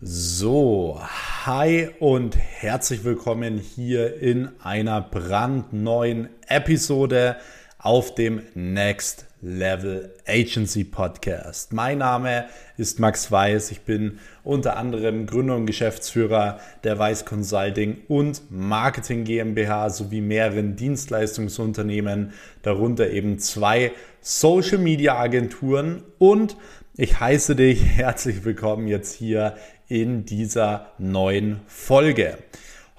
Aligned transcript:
So, 0.00 1.00
hi 1.44 1.88
und 1.98 2.36
herzlich 2.36 3.02
willkommen 3.02 3.58
hier 3.58 4.22
in 4.22 4.48
einer 4.62 5.00
brandneuen 5.00 6.28
Episode 6.46 7.34
auf 7.78 8.14
dem 8.14 8.42
Next 8.54 9.26
Level 9.42 10.14
Agency 10.24 10.84
Podcast. 10.84 11.72
Mein 11.72 11.98
Name 11.98 12.44
ist 12.76 13.00
Max 13.00 13.32
Weiß. 13.32 13.72
Ich 13.72 13.80
bin 13.80 14.20
unter 14.44 14.76
anderem 14.76 15.26
Gründer 15.26 15.56
und 15.56 15.66
Geschäftsführer 15.66 16.60
der 16.84 16.96
Weiß 16.96 17.24
Consulting 17.24 17.98
und 18.06 18.42
Marketing 18.52 19.24
GmbH 19.24 19.90
sowie 19.90 20.20
mehreren 20.20 20.76
Dienstleistungsunternehmen, 20.76 22.34
darunter 22.62 23.10
eben 23.10 23.40
zwei 23.40 23.90
Social 24.20 24.78
Media 24.78 25.18
Agenturen 25.18 26.04
und 26.18 26.56
ich 27.00 27.20
heiße 27.20 27.54
dich 27.54 27.84
herzlich 27.84 28.44
willkommen 28.44 28.88
jetzt 28.88 29.14
hier 29.14 29.54
in 29.88 30.24
dieser 30.24 30.92
neuen 30.98 31.60
Folge. 31.66 32.38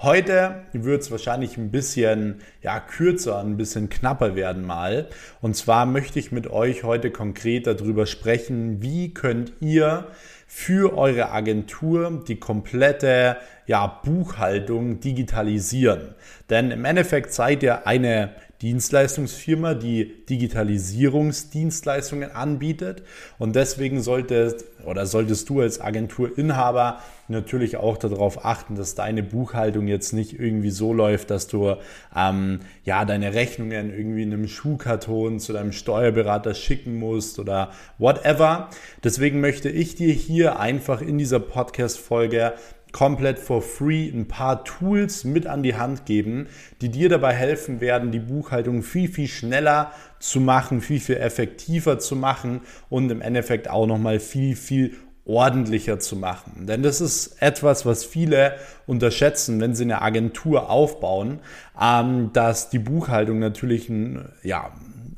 Heute 0.02 0.64
wird 0.72 1.02
es 1.02 1.12
wahrscheinlich 1.12 1.58
ein 1.58 1.72
bisschen 1.72 2.41
ja, 2.62 2.80
kürzer, 2.80 3.40
ein 3.40 3.58
bisschen 3.58 3.90
knapper 3.90 4.36
werden 4.36 4.66
mal. 4.66 5.09
Und 5.41 5.55
zwar 5.55 5.86
möchte 5.86 6.20
ich 6.20 6.31
mit 6.31 6.48
euch 6.48 6.84
heute 6.84 7.12
konkret 7.12 7.67
darüber 7.67 8.05
sprechen, 8.05 8.81
wie 8.81 9.14
könnt 9.14 9.52
ihr 9.59 10.08
für 10.48 10.98
eure 10.98 11.31
Agentur 11.31 12.23
die 12.28 12.38
komplette 12.38 13.38
ja, 13.67 13.86
Buchhaltung 13.86 15.00
digitalisieren. 15.00 16.16
Denn 16.50 16.72
im 16.72 16.86
Endeffekt 16.86 17.34
seid 17.34 17.62
ihr 17.62 17.86
eine 17.86 18.31
Dienstleistungsfirma, 18.62 19.73
die 19.73 20.26
Digitalisierungsdienstleistungen 20.26 22.31
anbietet. 22.31 23.04
Und 23.38 23.55
deswegen 23.55 24.02
solltest 24.02 24.66
oder 24.86 25.05
solltest 25.05 25.50
du 25.50 25.62
als 25.62 25.80
Agenturinhaber 25.80 27.00
natürlich 27.30 27.77
auch 27.77 27.98
darauf 27.98 28.44
achten, 28.44 28.76
dass 28.76 28.95
deine 28.95 29.23
Buchhaltung 29.23 29.88
jetzt 29.88 30.14
nicht 30.14 30.38
irgendwie 30.38 30.72
so 30.72 30.94
läuft, 30.94 31.30
dass 31.30 31.47
du 31.47 31.75
ähm, 32.16 32.59
ja 32.84 33.06
deine 33.06 33.34
Rechnungen 33.34 33.94
irgendwie 33.94 34.23
in 34.23 34.34
einem 34.34 34.47
Schuhkarton 34.47 35.39
zu 35.39 35.53
deinem 35.53 35.72
Steuerberater 35.72 36.53
schicken 36.53 36.95
musst 36.95 37.39
oder 37.39 37.72
whatever. 37.97 38.69
Deswegen 39.03 39.39
möchte 39.39 39.69
ich 39.69 39.95
dir 39.95 40.14
hier 40.14 40.59
einfach 40.59 41.02
in 41.02 41.17
dieser 41.17 41.39
Podcast-Folge 41.39 42.53
komplett 42.92 43.40
for 43.40 43.62
free 43.62 44.09
ein 44.09 44.28
paar 44.28 44.64
Tools 44.64 45.23
mit 45.23 45.48
an 45.48 45.64
die 45.64 45.76
Hand 45.76 46.06
geben, 46.06 46.48
die 46.82 46.90
dir 46.90 47.09
dabei 47.09 47.34
helfen 47.34 47.81
werden, 47.81 48.12
die 48.12 48.20
Buchhaltung 48.20 48.84
viel, 48.84 49.09
viel 49.09 49.28
schneller 49.28 49.92
zu 50.20 50.40
machen, 50.40 50.81
viel, 50.81 51.00
viel 51.00 51.18
effektiver 51.18 52.00
zu 52.00 52.16
machen 52.16 52.62
und 52.90 53.12
im 53.12 53.22
Endeffekt 53.22 53.70
auch 53.70 53.86
nochmal 53.86 54.20
viel, 54.20 54.56
viel 54.56 54.96
ordentlicher 55.30 56.00
zu 56.00 56.16
machen. 56.16 56.66
Denn 56.66 56.81
das 56.81 57.02
ist 57.02 57.40
etwas, 57.42 57.86
was 57.86 58.04
viele 58.04 58.56
unterschätzen, 58.88 59.62
wenn 59.62 59.76
sie 59.76 59.84
eine 59.84 60.02
Agentur 60.02 60.70
aufbauen, 60.70 61.40
ähm, 61.80 62.31
dass 62.34 62.70
die 62.70 62.80
Buchhaltung 62.80 63.38
natürlich 63.38 63.90
ein, 63.90 64.30
ja, 64.42 64.72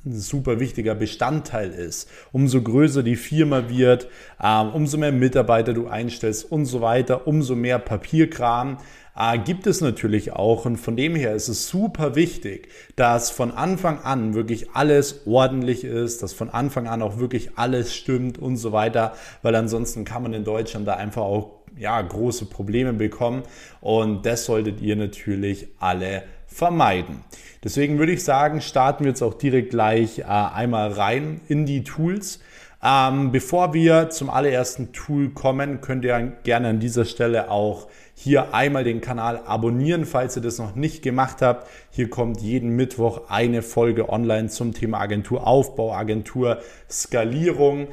super 0.06 0.60
wichtiger 0.60 0.96
Bestandteil 0.96 1.72
ist. 1.72 2.10
Umso 2.32 2.62
größer 2.62 3.04
die 3.04 3.16
Firma 3.16 3.70
wird, 3.70 4.08
ähm, 4.42 4.70
umso 4.74 4.98
mehr 4.98 5.12
Mitarbeiter 5.12 5.74
du 5.74 5.88
einstellst 5.88 6.52
und 6.52 6.66
so 6.66 6.82
weiter, 6.82 7.28
umso 7.28 7.56
mehr 7.56 7.80
Papierkram 7.80 8.78
äh, 9.16 9.38
gibt 9.40 9.68
es 9.68 9.82
natürlich 9.82 10.34
auch. 10.34 10.66
Und 10.66 10.78
von 10.78 10.96
dem 10.96 11.16
her 11.16 11.36
ist 11.36 11.48
es 11.48 11.68
super 11.68 12.16
wichtig, 12.16 12.70
dass 12.96 13.30
von 13.30 13.52
Anfang 13.52 14.00
an 14.00 14.34
wirklich 14.34 14.72
alles 14.74 15.22
ordentlich 15.26 15.84
ist, 15.84 16.24
dass 16.24 16.34
von 16.34 16.50
Anfang 16.50 16.88
an 16.88 17.02
auch 17.02 17.18
wirklich 17.18 17.58
alles 17.58 17.94
stimmt 17.94 18.38
und 18.38 18.58
so 18.58 18.72
weiter, 18.72 19.14
weil 19.42 19.56
ansonsten 19.56 20.06
kann 20.06 20.24
man 20.24 20.34
in 20.34 20.44
Deutschland 20.44 20.88
da 20.88 20.96
einfach 20.96 21.22
auch 21.22 21.61
ja, 21.78 22.02
große 22.02 22.46
Probleme 22.46 22.94
bekommen. 22.94 23.44
Und 23.80 24.26
das 24.26 24.46
solltet 24.46 24.82
ihr 24.82 24.96
natürlich 24.96 25.68
alle 25.80 26.24
vermeiden. 26.48 27.24
Deswegen 27.64 27.98
würde 28.00 28.12
ich 28.12 28.24
sagen, 28.24 28.62
starten 28.62 29.04
wir 29.06 29.12
jetzt 29.12 29.22
auch 29.22 29.36
direkt 29.36 29.72
gleich 29.72 30.20
äh, 30.20 30.24
einmal 30.24 30.92
rein 30.92 31.42
in 31.48 31.66
die 31.66 31.84
Tools. 31.84 32.40
Ähm, 32.84 33.32
bevor 33.32 33.74
wir 33.76 34.10
zum 34.10 34.30
allerersten 34.30 34.92
Tool 34.92 35.30
kommen, 35.30 35.82
könnt 35.82 36.04
ihr 36.04 36.20
gerne 36.44 36.70
an 36.70 36.80
dieser 36.80 37.06
Stelle 37.06 37.52
auch 37.52 37.88
hier 38.16 38.54
einmal 38.54 38.84
den 38.84 39.02
Kanal 39.02 39.42
abonnieren, 39.46 40.06
falls 40.06 40.36
ihr 40.36 40.42
das 40.42 40.58
noch 40.58 40.76
nicht 40.76 41.04
gemacht 41.04 41.42
habt. 41.42 41.68
Hier 41.92 42.10
kommt 42.10 42.42
jeden 42.42 42.76
Mittwoch 42.76 43.30
eine 43.30 43.62
Folge 43.62 44.10
online 44.10 44.50
zum 44.50 44.74
Thema 44.74 45.00
Agenturaufbau, 45.00 45.94
Agenturskalierung. 45.94 47.88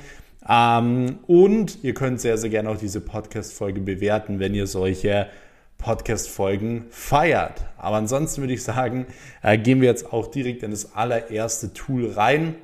Ähm, 0.46 1.20
und 1.26 1.82
ihr 1.82 1.94
könnt 1.94 2.20
sehr, 2.20 2.36
sehr 2.36 2.50
gerne 2.50 2.70
auch 2.70 2.78
diese 2.78 3.00
Podcast-Folge 3.00 3.80
bewerten, 3.80 4.40
wenn 4.40 4.54
ihr 4.54 4.66
solche 4.66 5.28
Podcast-Folgen 5.78 6.86
feiert. 6.90 7.64
Aber 7.76 7.96
ansonsten 7.96 8.42
würde 8.42 8.54
ich 8.54 8.64
sagen, 8.64 9.06
äh, 9.42 9.56
gehen 9.56 9.80
wir 9.80 9.88
jetzt 9.88 10.12
auch 10.12 10.26
direkt 10.26 10.62
in 10.62 10.72
das 10.72 10.94
allererste 10.94 11.72
Tool 11.72 12.10
rein. 12.10 12.56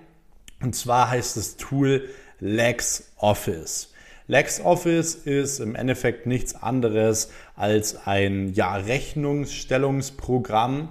Und 0.61 0.75
zwar 0.75 1.11
heißt 1.11 1.37
das 1.37 1.57
Tool 1.57 2.09
LexOffice. 2.41 3.93
LexOffice 4.27 5.17
ist 5.17 5.61
im 5.61 5.75
Endeffekt 5.75 6.27
nichts 6.27 6.55
anderes 6.55 7.31
als 7.57 8.07
ein 8.07 8.55
ja, 8.55 8.75
Rechnungsstellungsprogramm, 8.77 10.89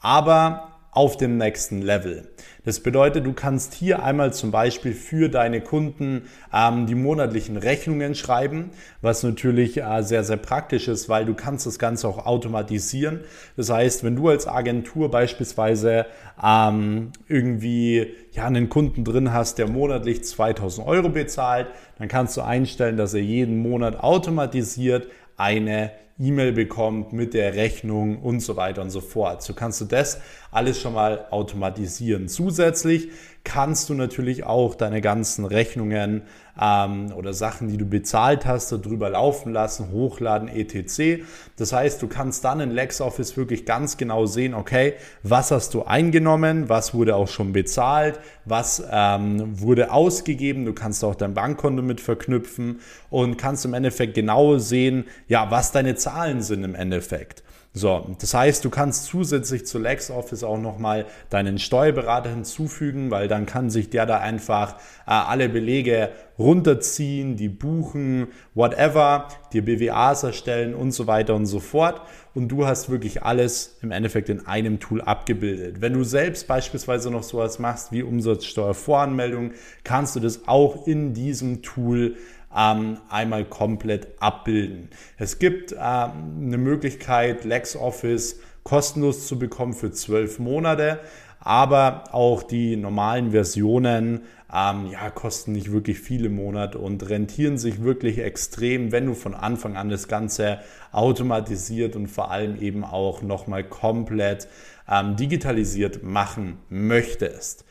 aber 0.00 0.78
auf 0.92 1.16
dem 1.16 1.36
nächsten 1.36 1.82
Level. 1.82 2.28
Das 2.66 2.80
bedeutet, 2.80 3.24
du 3.24 3.32
kannst 3.32 3.74
hier 3.74 4.02
einmal 4.02 4.32
zum 4.32 4.50
Beispiel 4.50 4.92
für 4.92 5.28
deine 5.28 5.60
Kunden 5.60 6.22
ähm, 6.52 6.86
die 6.86 6.96
monatlichen 6.96 7.56
Rechnungen 7.56 8.16
schreiben, 8.16 8.70
was 9.00 9.22
natürlich 9.22 9.80
äh, 9.80 10.02
sehr, 10.02 10.24
sehr 10.24 10.36
praktisch 10.36 10.88
ist, 10.88 11.08
weil 11.08 11.26
du 11.26 11.34
kannst 11.34 11.64
das 11.64 11.78
Ganze 11.78 12.08
auch 12.08 12.26
automatisieren. 12.26 13.20
Das 13.56 13.70
heißt, 13.70 14.02
wenn 14.02 14.16
du 14.16 14.30
als 14.30 14.48
Agentur 14.48 15.12
beispielsweise 15.12 16.06
ähm, 16.42 17.12
irgendwie 17.28 18.08
ja, 18.32 18.46
einen 18.46 18.68
Kunden 18.68 19.04
drin 19.04 19.32
hast, 19.32 19.58
der 19.58 19.70
monatlich 19.70 20.24
2000 20.24 20.84
Euro 20.88 21.08
bezahlt, 21.08 21.68
dann 22.00 22.08
kannst 22.08 22.36
du 22.36 22.40
einstellen, 22.40 22.96
dass 22.96 23.14
er 23.14 23.22
jeden 23.22 23.58
Monat 23.62 24.00
automatisiert 24.00 25.06
eine 25.36 25.92
E-Mail 26.18 26.52
bekommt 26.52 27.12
mit 27.12 27.34
der 27.34 27.54
Rechnung 27.54 28.22
und 28.22 28.40
so 28.40 28.56
weiter 28.56 28.80
und 28.80 28.90
so 28.90 29.02
fort. 29.02 29.42
So 29.42 29.52
kannst 29.52 29.82
du 29.82 29.84
das 29.84 30.18
alles 30.50 30.80
schon 30.80 30.94
mal 30.94 31.26
automatisieren. 31.30 32.28
Zusätzlich 32.28 33.10
kannst 33.44 33.88
du 33.88 33.94
natürlich 33.94 34.44
auch 34.44 34.74
deine 34.74 35.00
ganzen 35.00 35.44
Rechnungen 35.44 36.22
ähm, 36.60 37.12
oder 37.14 37.32
Sachen, 37.32 37.68
die 37.68 37.76
du 37.76 37.86
bezahlt 37.86 38.44
hast, 38.44 38.72
darüber 38.72 39.10
laufen 39.10 39.52
lassen, 39.52 39.92
hochladen, 39.92 40.48
etc. 40.48 41.22
Das 41.56 41.72
heißt, 41.72 42.02
du 42.02 42.08
kannst 42.08 42.44
dann 42.44 42.60
in 42.60 42.70
LexOffice 42.70 43.36
wirklich 43.36 43.64
ganz 43.64 43.98
genau 43.98 44.26
sehen, 44.26 44.54
okay, 44.54 44.94
was 45.22 45.50
hast 45.50 45.74
du 45.74 45.84
eingenommen, 45.84 46.68
was 46.68 46.92
wurde 46.92 47.14
auch 47.14 47.28
schon 47.28 47.52
bezahlt, 47.52 48.18
was 48.44 48.82
ähm, 48.90 49.60
wurde 49.60 49.92
ausgegeben. 49.92 50.64
Du 50.64 50.72
kannst 50.72 51.04
auch 51.04 51.14
dein 51.14 51.34
Bankkonto 51.34 51.82
mit 51.82 52.00
verknüpfen 52.00 52.80
und 53.10 53.36
kannst 53.36 53.64
im 53.64 53.74
Endeffekt 53.74 54.14
genau 54.14 54.58
sehen, 54.58 55.04
ja, 55.28 55.50
was 55.50 55.70
deine 55.70 55.94
Zahlen 56.06 56.40
sind 56.40 56.62
im 56.62 56.76
Endeffekt. 56.76 57.42
So, 57.72 58.14
das 58.20 58.32
heißt, 58.32 58.64
du 58.64 58.70
kannst 58.70 59.06
zusätzlich 59.06 59.66
zu 59.66 59.80
LexOffice 59.80 60.44
auch 60.44 60.56
nochmal 60.56 61.04
deinen 61.30 61.58
Steuerberater 61.58 62.30
hinzufügen, 62.30 63.10
weil 63.10 63.26
dann 63.26 63.44
kann 63.44 63.70
sich 63.70 63.90
der 63.90 64.06
da 64.06 64.18
einfach 64.18 64.76
äh, 65.06 65.10
alle 65.10 65.48
Belege 65.48 66.10
runterziehen, 66.38 67.36
die 67.36 67.48
buchen, 67.48 68.28
whatever, 68.54 69.28
dir 69.52 69.64
BWAs 69.64 70.22
erstellen 70.22 70.76
und 70.76 70.92
so 70.92 71.08
weiter 71.08 71.34
und 71.34 71.46
so 71.46 71.58
fort. 71.58 72.00
Und 72.34 72.48
du 72.48 72.66
hast 72.66 72.88
wirklich 72.88 73.24
alles 73.24 73.76
im 73.82 73.90
Endeffekt 73.90 74.28
in 74.28 74.46
einem 74.46 74.78
Tool 74.78 75.02
abgebildet. 75.02 75.80
Wenn 75.80 75.92
du 75.92 76.04
selbst 76.04 76.46
beispielsweise 76.46 77.10
noch 77.10 77.24
sowas 77.24 77.58
machst 77.58 77.92
wie 77.92 78.02
Umsatzsteuervoranmeldung, 78.02 79.50
kannst 79.82 80.14
du 80.14 80.20
das 80.20 80.46
auch 80.46 80.86
in 80.86 81.14
diesem 81.14 81.62
Tool 81.62 82.16
ähm, 82.56 82.98
einmal 83.08 83.44
komplett 83.44 84.08
abbilden. 84.20 84.88
Es 85.18 85.38
gibt 85.38 85.72
ähm, 85.72 85.78
eine 85.80 86.58
Möglichkeit, 86.58 87.44
LexOffice 87.44 88.40
kostenlos 88.62 89.26
zu 89.26 89.38
bekommen 89.38 89.74
für 89.74 89.92
zwölf 89.92 90.38
Monate, 90.38 91.00
aber 91.38 92.04
auch 92.12 92.42
die 92.42 92.76
normalen 92.76 93.30
Versionen 93.30 94.22
ähm, 94.52 94.88
ja, 94.90 95.10
kosten 95.10 95.52
nicht 95.52 95.70
wirklich 95.70 96.00
viele 96.00 96.28
Monate 96.28 96.78
und 96.78 97.08
rentieren 97.08 97.58
sich 97.58 97.82
wirklich 97.82 98.18
extrem, 98.18 98.90
wenn 98.90 99.06
du 99.06 99.14
von 99.14 99.34
Anfang 99.34 99.76
an 99.76 99.88
das 99.88 100.08
Ganze 100.08 100.58
automatisiert 100.92 101.94
und 101.94 102.08
vor 102.08 102.30
allem 102.30 102.60
eben 102.60 102.84
auch 102.84 103.22
nochmal 103.22 103.64
komplett 103.64 104.48
ähm, 104.90 105.16
digitalisiert 105.16 106.02
machen 106.02 106.58
möchtest. 106.68 107.64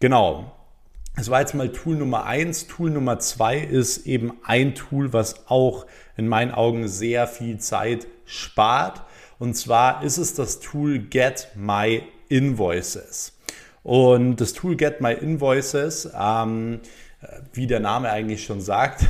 Genau, 0.00 0.52
das 1.18 1.30
war 1.30 1.40
jetzt 1.40 1.54
mal 1.54 1.70
Tool 1.70 1.96
Nummer 1.96 2.26
eins. 2.26 2.68
Tool 2.68 2.90
Nummer 2.90 3.18
zwei 3.18 3.58
ist 3.58 4.06
eben 4.06 4.34
ein 4.44 4.76
Tool, 4.76 5.12
was 5.12 5.48
auch 5.48 5.84
in 6.16 6.28
meinen 6.28 6.52
Augen 6.52 6.86
sehr 6.86 7.26
viel 7.26 7.58
Zeit 7.58 8.06
spart. 8.24 9.02
Und 9.40 9.54
zwar 9.54 10.04
ist 10.04 10.18
es 10.18 10.34
das 10.34 10.60
Tool 10.60 11.00
Get 11.00 11.48
My 11.56 12.04
Invoices. 12.28 13.36
Und 13.82 14.36
das 14.36 14.52
Tool 14.52 14.76
Get 14.76 15.00
My 15.00 15.12
Invoices 15.12 16.08
ähm, 16.16 16.80
wie 17.52 17.66
der 17.66 17.80
Name 17.80 18.10
eigentlich 18.10 18.44
schon 18.44 18.60
sagt, 18.60 19.04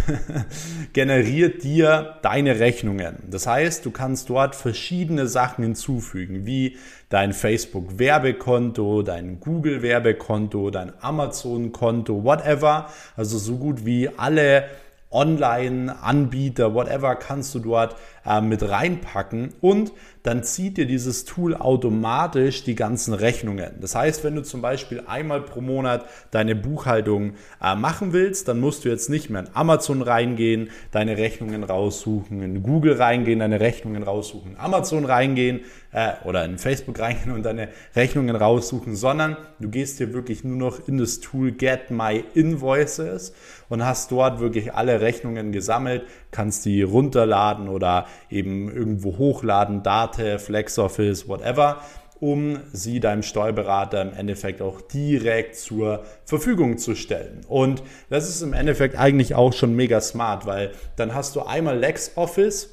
generiert 0.94 1.62
dir 1.62 2.16
deine 2.22 2.58
Rechnungen. 2.58 3.19
Das 3.31 3.46
heißt, 3.46 3.84
du 3.84 3.90
kannst 3.90 4.31
dort 4.31 4.55
verschiedene 4.55 5.26
Sachen 5.26 5.62
hinzufügen, 5.62 6.46
wie 6.46 6.78
dein 7.10 7.34
Facebook-Werbekonto, 7.34 9.02
dein 9.02 9.40
Google-Werbekonto, 9.40 10.70
dein 10.70 10.93
Amazon-Konto, 11.02 12.25
whatever. 12.25 12.88
Also 13.14 13.37
so 13.37 13.58
gut 13.58 13.84
wie 13.84 14.08
alle 14.08 14.64
Online-Anbieter, 15.10 16.75
whatever, 16.75 17.16
kannst 17.16 17.55
du 17.55 17.60
dort 17.60 17.96
äh, 18.28 18.40
mit 18.40 18.69
reinpacken 18.69 19.54
und 19.60 19.92
dann 20.22 20.42
zieht 20.42 20.76
dir 20.76 20.86
dieses 20.86 21.25
Tool 21.25 21.54
automatisch 21.54 22.62
die 22.62 22.75
ganzen 22.75 23.14
Rechnungen. 23.14 23.80
Das 23.80 23.94
heißt, 23.94 24.25
wenn 24.25 24.34
du 24.34 24.42
zum 24.42 24.60
Beispiel 24.60 25.02
einmal 25.06 25.40
pro 25.40 25.62
Monat 25.62 26.04
deine 26.32 26.54
Buchhaltung 26.54 27.32
äh, 27.62 27.75
machen 27.75 28.12
willst, 28.12 28.46
dann 28.46 28.60
musst 28.60 28.84
du 28.84 28.90
jetzt 28.90 29.08
nicht 29.08 29.30
mehr 29.30 29.40
in 29.40 29.48
Amazon 29.54 30.02
reingehen, 30.02 30.69
deine 30.90 31.16
Rechnungen 31.16 31.64
raussuchen, 31.64 32.42
in 32.42 32.62
Google 32.62 32.94
reingehen, 32.94 33.38
deine 33.38 33.60
Rechnungen 33.60 34.02
raussuchen, 34.02 34.56
Amazon 34.58 35.06
reingehen 35.06 35.60
äh, 35.92 36.12
oder 36.24 36.44
in 36.44 36.58
Facebook 36.58 36.98
reingehen 36.98 37.32
und 37.32 37.44
deine 37.44 37.69
Rechnungen 37.96 38.36
raussuchen, 38.36 38.96
sondern 38.96 39.36
du 39.60 39.70
gehst 39.70 39.98
hier 39.98 40.12
wirklich 40.12 40.44
nur 40.44 40.56
noch 40.56 40.88
in 40.88 40.98
das 40.98 41.20
Tool 41.20 41.52
Get 41.52 41.90
My 41.90 42.22
Invoices 42.34 43.32
und 43.69 43.84
hast 43.84 44.10
dort 44.10 44.40
wirklich 44.40 44.74
alle 44.74 45.00
Rechnungen 45.00 45.52
gesammelt, 45.52 46.02
kannst 46.31 46.64
die 46.64 46.82
runterladen 46.82 47.69
oder 47.69 48.06
eben 48.31 48.75
irgendwo 48.75 49.19
hochladen, 49.19 49.82
Datev, 49.82 50.50
LexOffice, 50.50 51.29
whatever, 51.29 51.82
um 52.20 52.59
sie 52.73 53.00
deinem 53.00 53.23
Steuerberater 53.23 54.03
im 54.03 54.12
Endeffekt 54.12 54.61
auch 54.61 54.81
direkt 54.81 55.56
zur 55.56 56.05
Verfügung 56.25 56.79
zu 56.79 56.94
stellen. 56.94 57.44
Und 57.49 57.82
das 58.11 58.29
ist 58.29 58.43
im 58.43 58.53
Endeffekt 58.53 58.97
eigentlich 58.97 59.35
auch 59.35 59.53
schon 59.53 59.75
mega 59.75 60.00
smart, 60.00 60.47
weil 60.47 60.73
dann 60.97 61.15
hast 61.15 61.37
du 61.37 61.43
einmal 61.43 61.79
LexOffice, 61.79 62.70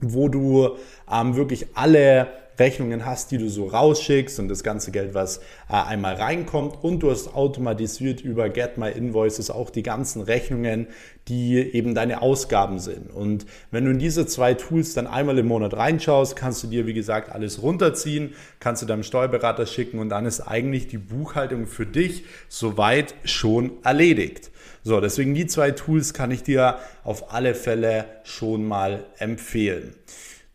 wo 0.00 0.28
du 0.28 0.76
ähm, 1.10 1.36
wirklich 1.36 1.68
alle 1.74 2.28
Rechnungen 2.58 3.04
hast, 3.04 3.30
die 3.30 3.38
du 3.38 3.48
so 3.48 3.66
rausschickst 3.66 4.38
und 4.38 4.48
das 4.48 4.62
ganze 4.62 4.90
Geld, 4.90 5.14
was 5.14 5.38
äh, 5.68 5.74
einmal 5.74 6.14
reinkommt. 6.14 6.82
Und 6.82 7.00
du 7.00 7.10
hast 7.10 7.34
automatisiert 7.34 8.20
über 8.20 8.48
Get 8.48 8.78
My 8.78 8.90
Invoices 8.90 9.50
auch 9.50 9.70
die 9.70 9.82
ganzen 9.82 10.22
Rechnungen, 10.22 10.86
die 11.28 11.56
eben 11.56 11.94
deine 11.94 12.22
Ausgaben 12.22 12.78
sind. 12.78 13.10
Und 13.10 13.46
wenn 13.70 13.84
du 13.84 13.90
in 13.90 13.98
diese 13.98 14.26
zwei 14.26 14.54
Tools 14.54 14.94
dann 14.94 15.06
einmal 15.06 15.38
im 15.38 15.46
Monat 15.46 15.74
reinschaust, 15.74 16.36
kannst 16.36 16.62
du 16.62 16.68
dir, 16.68 16.86
wie 16.86 16.94
gesagt, 16.94 17.30
alles 17.32 17.62
runterziehen, 17.62 18.34
kannst 18.60 18.82
du 18.82 18.86
deinem 18.86 19.02
Steuerberater 19.02 19.66
schicken 19.66 19.98
und 19.98 20.08
dann 20.08 20.26
ist 20.26 20.40
eigentlich 20.40 20.86
die 20.86 20.98
Buchhaltung 20.98 21.66
für 21.66 21.86
dich 21.86 22.24
soweit 22.48 23.14
schon 23.24 23.72
erledigt. 23.82 24.50
So, 24.84 25.00
deswegen 25.00 25.34
die 25.34 25.46
zwei 25.46 25.72
Tools 25.72 26.14
kann 26.14 26.30
ich 26.30 26.44
dir 26.44 26.78
auf 27.02 27.32
alle 27.32 27.56
Fälle 27.56 28.04
schon 28.22 28.64
mal 28.64 29.04
empfehlen. 29.18 29.94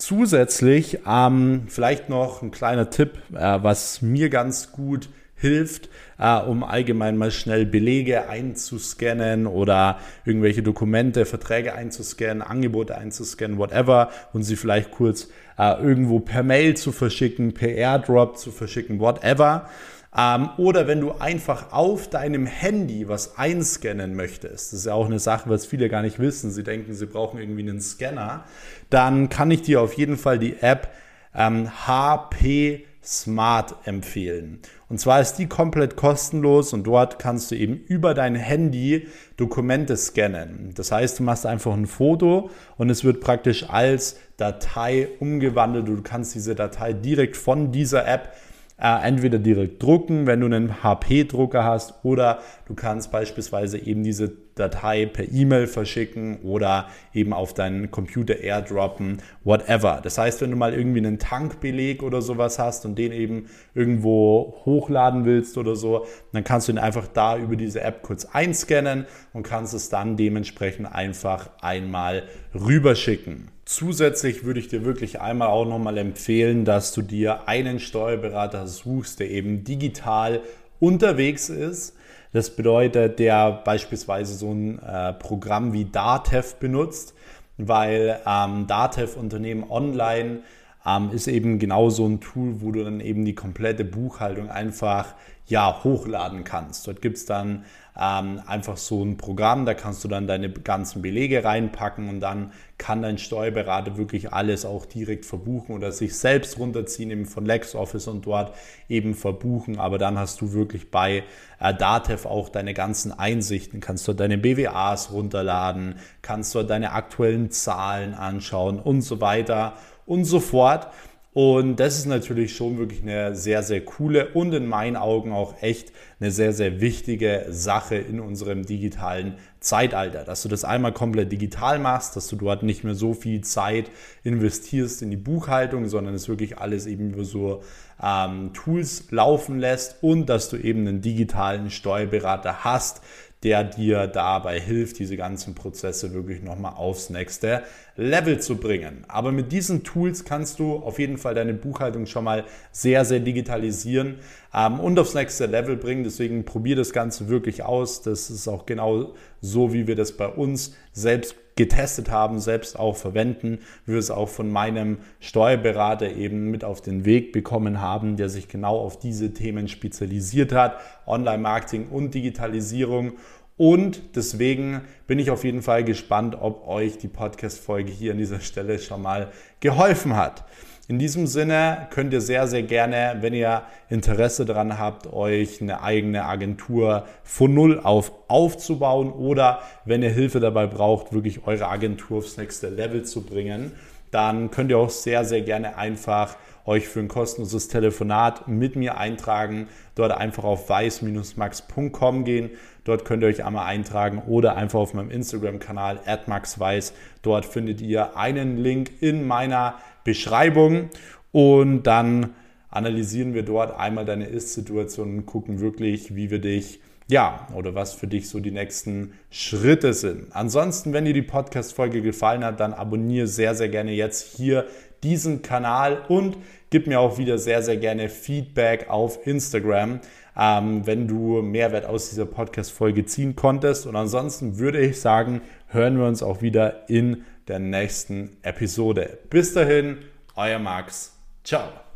Zusätzlich 0.02 0.98
ähm, 1.08 1.66
vielleicht 1.68 2.10
noch 2.10 2.42
ein 2.42 2.50
kleiner 2.50 2.90
Tipp, 2.90 3.20
äh, 3.36 3.60
was 3.62 4.02
mir 4.02 4.32
ganz 4.32 4.72
gut 4.72 5.10
hilft, 5.36 5.90
äh, 6.18 6.40
um 6.40 6.64
allgemein 6.64 7.18
mal 7.18 7.30
schnell 7.30 7.68
Belege 7.68 8.28
einzuscannen 8.28 9.46
oder 9.46 10.00
irgendwelche 10.26 10.64
Dokumente, 10.64 11.26
Verträge 11.26 11.76
einzuscannen, 11.76 12.42
Angebote 12.42 12.98
einzuscannen, 12.98 13.60
whatever, 13.60 14.10
und 14.34 14.42
sie 14.42 14.56
vielleicht 14.56 14.90
kurz 14.90 15.28
äh, 15.60 15.80
irgendwo 15.80 16.20
per 16.20 16.42
Mail 16.42 16.76
zu 16.76 16.92
verschicken, 16.92 17.54
per 17.54 17.70
Airdrop 17.70 18.40
zu 18.40 18.50
verschicken, 18.50 19.00
whatever. 19.00 19.70
Ähm, 20.18 20.50
oder 20.58 20.88
wenn 20.88 21.00
du 21.00 21.14
einfach 21.14 21.72
auf 21.72 22.10
deinem 22.10 22.46
Handy 22.46 23.08
was 23.08 23.38
einscannen 23.38 24.16
möchtest, 24.16 24.74
das 24.74 24.80
ist 24.80 24.86
ja 24.86 24.94
auch 24.94 25.06
eine 25.06 25.20
Sache, 25.20 25.50
was 25.50 25.66
viele 25.66 25.88
gar 25.88 26.02
nicht 26.02 26.20
wissen, 26.20 26.52
sie 26.52 26.64
denken, 26.64 26.94
sie 26.94 27.06
brauchen 27.06 27.40
irgendwie 27.40 27.62
einen 27.62 27.80
Scanner, 27.80 28.44
dann 28.90 29.30
kann 29.30 29.52
ich 29.52 29.62
dir 29.62 29.82
auf 29.82 29.94
jeden 29.94 30.18
Fall 30.18 30.38
die 30.38 30.58
App 30.62 30.90
ähm, 31.34 31.70
HP 31.88 32.86
Smart 33.04 33.76
empfehlen. 33.86 34.60
Und 34.88 35.00
zwar 35.00 35.22
ist 35.22 35.36
die 35.36 35.48
komplett 35.48 35.96
kostenlos 35.96 36.72
und 36.72 36.84
dort 36.84 37.18
kannst 37.18 37.50
du 37.50 37.56
eben 37.56 37.78
über 37.88 38.14
dein 38.14 38.36
Handy 38.36 39.08
Dokumente 39.38 39.98
scannen. 39.98 40.74
Das 40.76 40.92
heißt, 40.92 41.18
du 41.18 41.24
machst 41.24 41.48
einfach 41.48 41.74
ein 41.74 41.88
Foto 41.88 42.52
und 42.78 42.92
es 42.92 43.04
wird 43.04 43.22
praktisch 43.22 43.68
als 43.70 44.18
Datei 44.38 45.08
umgewandelt. 45.20 45.88
Du 45.88 46.00
kannst 46.04 46.36
diese 46.36 46.54
Datei 46.54 46.94
direkt 46.94 47.38
von 47.38 47.72
dieser 47.72 48.08
App 48.08 48.36
äh, 48.82 49.08
entweder 49.08 49.40
direkt 49.40 49.82
drucken, 49.84 50.26
wenn 50.26 50.40
du 50.40 50.48
einen 50.48 50.84
HP-Drucker 50.84 51.64
hast, 51.64 52.04
oder 52.04 52.40
du 52.66 52.74
kannst 52.74 53.12
beispielsweise 53.12 53.78
eben 53.78 54.04
diese 54.04 54.32
Datei 54.56 55.06
per 55.06 55.32
E-Mail 55.32 55.68
verschicken 55.68 56.42
oder 56.42 56.88
eben 57.14 57.34
auf 57.34 57.54
deinen 57.54 57.92
Computer 57.92 58.40
airdroppen, 58.40 59.22
whatever. 59.44 60.00
Das 60.04 60.18
heißt, 60.18 60.42
wenn 60.42 60.52
du 60.52 60.58
mal 60.58 60.74
irgendwie 60.74 61.00
einen 61.00 61.20
Tankbeleg 61.20 62.04
oder 62.04 62.22
sowas 62.22 62.60
hast 62.60 62.86
und 62.86 62.98
den 62.98 63.12
eben 63.12 63.46
irgendwo 63.74 64.62
hochladen 64.66 65.26
willst 65.26 65.58
oder 65.58 65.76
so, 65.76 66.06
dann 66.34 66.44
kannst 66.44 66.68
du 66.68 66.74
ihn 66.74 66.78
einfach 66.78 67.08
da 67.08 67.38
über 67.38 67.56
diese 67.56 67.82
App 67.82 68.02
kurz 68.02 68.26
einscannen 68.26 69.06
und 69.34 69.44
kannst 69.44 69.74
es 69.74 69.90
dann 69.90 70.18
dementsprechend 70.18 70.94
einfach 70.94 71.50
einmal 71.62 72.24
rüberschicken. 72.54 73.50
Zusätzlich 73.66 74.44
würde 74.44 74.60
ich 74.60 74.68
dir 74.68 74.84
wirklich 74.84 75.22
einmal 75.22 75.48
auch 75.48 75.66
nochmal 75.66 75.98
empfehlen, 75.98 76.66
dass 76.66 76.92
du 76.92 77.02
dir 77.02 77.48
einen 77.48 77.80
Steuerberater 77.80 78.68
suchst, 78.68 79.22
der 79.22 79.32
eben 79.32 79.64
digital 79.64 80.42
unterwegs 80.82 81.48
ist. 81.48 81.96
Das 82.34 82.56
bedeutet, 82.56 83.20
der 83.20 83.52
beispielsweise 83.52 84.34
so 84.36 84.52
ein 84.52 84.80
äh, 84.80 85.14
Programm 85.14 85.74
wie 85.74 85.86
Datev 85.86 86.56
benutzt, 86.60 87.14
weil 87.58 88.20
ähm, 88.26 88.68
Datev 88.68 89.18
Unternehmen 89.20 89.70
online 89.70 90.40
ähm, 90.86 91.12
ist 91.12 91.28
eben 91.28 91.60
genau 91.60 91.90
so 91.90 92.08
ein 92.08 92.22
Tool, 92.22 92.62
wo 92.62 92.72
du 92.72 92.84
dann 92.84 93.00
eben 93.00 93.26
die 93.26 93.36
komplette 93.36 93.86
Buchhaltung 93.86 94.50
einfach 94.50 95.14
ja, 95.48 95.84
hochladen 95.84 96.44
kannst. 96.44 96.88
Dort 96.88 97.02
gibt 97.02 97.18
es 97.18 97.26
dann 97.26 97.66
ähm, 98.00 98.42
einfach 98.48 98.78
so 98.78 99.04
ein 99.04 99.18
Programm, 99.18 99.66
da 99.66 99.74
kannst 99.74 100.02
du 100.04 100.08
dann 100.08 100.26
deine 100.26 100.50
ganzen 100.50 101.02
Belege 101.02 101.44
reinpacken 101.44 102.08
und 102.08 102.22
dann 102.22 102.54
kann 102.78 103.02
dein 103.02 103.18
Steuerberater 103.18 103.98
wirklich 103.98 104.32
alles 104.32 104.66
auch 104.66 104.86
direkt 104.86 105.26
verbuchen 105.26 105.76
oder 105.76 105.92
sich 105.92 106.18
selbst 106.18 106.58
runterziehen 106.58 107.12
eben 107.12 107.26
von 107.26 107.46
LexOffice 107.46 108.08
und 108.08 108.26
dort 108.26 108.56
eben 108.88 109.14
verbuchen. 109.14 109.78
Aber 109.78 109.98
dann 109.98 110.18
hast 110.18 110.40
du 110.40 110.54
wirklich 110.54 110.90
bei 110.90 111.24
äh, 111.60 111.74
Datev 111.74 112.26
auch 112.26 112.48
deine 112.48 112.74
ganzen 112.74 113.12
Einsichten, 113.12 113.82
kannst 113.82 114.08
du 114.08 114.14
deine 114.14 114.38
BWAs 114.38 115.12
runterladen, 115.12 115.96
kannst 116.22 116.56
du 116.56 116.64
deine 116.64 116.94
aktuellen 116.94 117.52
Zahlen 117.52 118.14
anschauen 118.14 118.80
und 118.80 119.02
so 119.02 119.20
weiter 119.20 119.74
und 120.06 120.26
so 120.26 120.40
fort. 120.40 120.88
Und 121.34 121.78
das 121.78 121.98
ist 121.98 122.08
natürlich 122.08 122.54
schon 122.54 122.78
wirklich 122.78 123.04
eine 123.04 123.36
sehr, 123.36 123.64
sehr 123.64 123.80
coole 123.86 124.34
und 124.34 124.54
in 124.54 124.68
meinen 124.68 124.98
Augen 124.98 125.32
auch 125.32 125.62
echt 125.62 125.94
eine 126.20 126.30
sehr, 126.30 126.52
sehr 126.52 126.82
wichtige 126.82 127.46
Sache 127.50 127.96
in 127.96 128.20
unserem 128.20 128.66
digitalen 128.66 129.36
Zeitalter. 129.62 130.26
Dass 130.26 130.44
du 130.44 130.50
das 130.50 130.66
einmal 130.66 130.92
komplett 130.92 131.32
digital 131.32 131.80
machst, 131.80 132.18
dass 132.18 132.28
du 132.28 132.36
dort 132.36 132.64
nicht 132.64 132.84
mehr 132.84 132.96
so 132.96 133.14
viel 133.14 133.42
Zeit 133.42 133.90
investierst 134.26 135.02
in 135.04 135.10
die 135.10 135.16
Buchhaltung, 135.16 135.88
sondern 135.88 136.16
es 136.16 136.28
wirklich 136.28 136.58
alles 136.58 136.86
eben 136.86 137.14
über 137.14 137.24
so 137.24 137.64
ähm, 138.04 138.52
Tools 138.54 139.06
laufen 139.12 139.58
lässt 139.58 140.04
und 140.04 140.26
dass 140.26 140.50
du 140.50 140.58
eben 140.58 140.86
einen 140.86 141.02
digitalen 141.02 141.70
Steuerberater 141.70 142.66
hast, 142.66 143.02
der 143.44 143.64
dir 143.64 144.08
dabei 144.08 144.60
hilft, 144.60 145.00
diese 145.00 145.18
ganzen 145.18 145.56
Prozesse 145.56 146.14
wirklich 146.14 146.44
nochmal 146.44 146.74
aufs 146.76 147.10
nächste 147.10 147.64
Level 147.96 148.40
zu 148.40 148.58
bringen. 148.58 149.04
Aber 149.08 149.32
mit 149.32 149.52
diesen 149.52 149.84
Tools 149.84 150.26
kannst 150.26 150.60
du 150.60 150.76
auf 150.76 151.00
jeden 151.00 151.18
Fall 151.18 151.34
deine 151.34 151.54
Buchhaltung 151.54 152.06
schon 152.06 152.24
mal 152.24 152.46
sehr, 152.72 153.04
sehr 153.04 153.20
digitalisieren 153.20 154.20
ähm, 154.54 154.80
und 154.80 154.98
aufs 155.00 155.16
nächste 155.16 155.48
Level 155.48 155.76
bringen. 155.76 156.04
Deswegen 156.04 156.46
probier 156.46 156.76
das 156.76 156.94
Ganze 156.94 157.30
wirklich 157.30 157.64
aus. 157.64 158.04
Das 158.04 158.30
ist 158.30 158.48
auch 158.48 158.66
genau 158.66 159.14
so, 159.42 159.74
wie 159.74 159.88
wir 159.88 159.96
das 159.96 160.12
bei 160.12 160.28
uns 160.28 160.76
selbst 160.94 161.36
getestet 161.56 162.10
haben, 162.10 162.40
selbst 162.40 162.80
auch 162.80 162.96
verwenden, 162.96 163.60
wir 163.86 163.98
es 163.98 164.12
auch 164.12 164.30
von 164.30 164.50
meinem 164.50 165.00
Steuerberater 165.20 166.12
eben 166.12 166.50
mit 166.50 166.64
auf 166.64 166.82
den 166.82 167.06
Weg 167.06 167.32
bekommen 167.32 167.82
haben, 167.82 168.18
der 168.18 168.30
sich 168.30 168.48
genau 168.48 168.78
auf 168.78 169.00
diese 169.00 169.34
Themen 169.34 169.68
spezialisiert 169.68 170.54
hat, 170.54 170.78
Online-Marketing 171.06 171.88
und 171.90 172.14
Digitalisierung. 172.14 173.14
Und 173.58 174.16
deswegen 174.16 174.82
bin 175.06 175.20
ich 175.20 175.30
auf 175.30 175.44
jeden 175.44 175.62
Fall 175.62 175.84
gespannt, 175.84 176.36
ob 176.40 176.68
euch 176.68 176.98
die 176.98 177.08
Podcast-Folge 177.08 177.92
hier 177.92 178.14
an 178.14 178.18
dieser 178.18 178.40
Stelle 178.40 178.80
schon 178.80 179.02
mal 179.02 179.32
geholfen 179.60 180.16
hat. 180.16 180.46
In 180.92 181.00
diesem 181.00 181.26
Sinne 181.26 181.88
könnt 181.90 182.12
ihr 182.12 182.20
sehr, 182.20 182.48
sehr 182.48 182.64
gerne, 182.64 183.20
wenn 183.22 183.34
ihr 183.34 183.62
Interesse 183.88 184.44
daran 184.44 184.78
habt, 184.78 185.08
euch 185.14 185.62
eine 185.62 185.82
eigene 185.82 186.26
Agentur 186.26 187.06
von 187.24 187.54
Null 187.54 187.80
auf 187.80 188.12
aufzubauen 188.28 189.10
oder 189.10 189.62
wenn 189.86 190.04
ihr 190.04 190.10
Hilfe 190.10 190.42
dabei 190.42 190.68
braucht, 190.68 191.14
wirklich 191.14 191.48
eure 191.48 191.70
Agentur 191.70 192.18
aufs 192.18 192.36
nächste 192.36 192.68
Level 192.68 193.04
zu 193.04 193.22
bringen, 193.22 193.72
dann 194.12 194.52
könnt 194.52 194.70
ihr 194.70 194.80
auch 194.80 194.90
sehr, 194.90 195.24
sehr 195.24 195.44
gerne 195.44 195.78
einfach 195.78 196.36
euch 196.66 196.90
für 196.90 197.00
ein 197.00 197.08
kostenloses 197.08 197.70
Telefonat 197.70 198.50
mit 198.50 198.76
mir 198.76 198.98
eintragen. 198.98 199.70
Dort 199.96 200.12
einfach 200.12 200.44
auf 200.44 200.68
weiß-max.com 200.68 202.26
gehen. 202.26 202.50
Dort 202.84 203.06
könnt 203.06 203.24
ihr 203.24 203.28
euch 203.28 203.44
einmal 203.44 203.68
eintragen 203.68 204.24
oder 204.28 204.56
einfach 204.56 204.80
auf 204.80 204.94
meinem 204.94 205.12
Instagram-Kanal 205.12 206.00
maxweiß. 206.26 206.94
Dort 207.22 207.46
findet 207.46 207.82
ihr 207.82 208.18
einen 208.18 208.58
Link 208.58 208.92
in 209.02 209.28
meiner 209.28 209.76
Beschreibung 210.04 210.90
und 211.32 211.84
dann 211.84 212.34
analysieren 212.70 213.34
wir 213.34 213.44
dort 213.44 213.78
einmal 213.78 214.06
deine 214.06 214.26
Ist-Situation 214.26 215.18
und 215.18 215.26
gucken 215.26 215.60
wirklich, 215.60 216.16
wie 216.16 216.32
wir 216.32 216.40
dich 216.40 216.80
ja, 217.12 217.46
oder 217.54 217.76
was 217.76 217.94
für 217.94 218.08
dich 218.08 218.30
so 218.30 218.40
die 218.40 218.52
nächsten 218.52 219.14
Schritte 219.30 219.94
sind. 219.94 220.28
Ansonsten, 220.32 220.94
wenn 220.94 221.04
dir 221.04 221.14
die 221.14 221.22
Podcast-Folge 221.22 222.02
gefallen 222.02 222.46
hat, 222.46 222.62
dann 222.62 222.74
abonniere 222.74 223.28
sehr, 223.28 223.54
sehr 223.54 223.68
gerne 223.68 223.92
jetzt 223.92 224.38
hier 224.38 224.66
diesen 225.04 225.42
Kanal 225.42 226.06
und 226.08 226.38
gib 226.70 226.88
mir 226.88 227.02
auch 227.02 227.18
wieder 227.18 227.38
sehr, 227.38 227.64
sehr 227.64 227.76
gerne 227.76 228.08
Feedback 228.08 228.90
auf 228.90 229.28
Instagram, 229.28 230.00
ähm, 230.38 230.86
wenn 230.86 231.08
du 231.08 231.42
Mehrwert 231.42 231.86
aus 231.86 232.10
dieser 232.10 232.26
Podcast-Folge 232.26 233.06
ziehen 233.06 233.36
konntest. 233.36 233.86
Und 233.86 233.96
ansonsten 233.96 234.58
würde 234.58 234.80
ich 234.80 235.02
sagen, 235.02 235.42
hören 235.68 235.98
wir 235.98 236.08
uns 236.08 236.24
auch 236.24 236.42
wieder 236.42 236.90
in 236.90 237.26
der 237.48 237.60
nächsten 237.60 238.38
Episode. 238.44 239.20
Bis 239.30 239.54
dahin, 239.54 239.98
euer 240.36 240.60
Max. 240.60 241.18
Ciao. 241.44 241.91